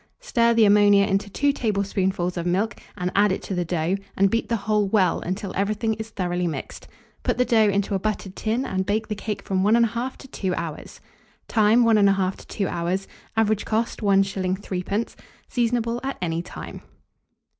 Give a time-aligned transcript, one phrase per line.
[0.19, 4.31] Stir the ammonia into 2 tablespoonfuls of milk and add it to the dough, and
[4.31, 6.87] beat the whole well, until everything is thoroughly mixed.
[7.21, 10.27] Put the dough into a buttered tin, and bake the cake from 1 1/2 to
[10.27, 11.01] 2 hours.
[11.47, 11.83] Time.
[11.83, 13.07] 1 1/2 to 2 hours.
[13.37, 14.57] Average cost, 1s.
[14.65, 15.15] 3d.
[15.47, 16.81] Seasonable at any time.